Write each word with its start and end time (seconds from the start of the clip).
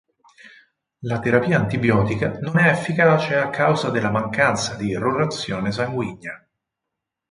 La 1.01 1.19
terapia 1.19 1.59
antibiotica 1.59 2.39
non 2.39 2.57
è 2.57 2.67
efficace 2.71 3.35
a 3.35 3.51
causa 3.51 3.91
della 3.91 4.09
mancanza 4.09 4.73
di 4.73 4.87
irrorazione 4.87 5.71
sanguigna. 5.71 6.43